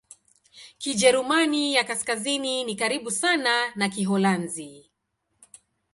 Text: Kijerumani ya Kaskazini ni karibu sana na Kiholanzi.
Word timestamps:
Kijerumani 0.77 1.73
ya 1.75 1.83
Kaskazini 1.83 2.63
ni 2.63 2.75
karibu 2.75 3.11
sana 3.11 3.71
na 3.75 3.89
Kiholanzi. 3.89 4.89